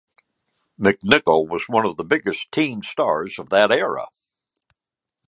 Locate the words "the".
1.95-2.03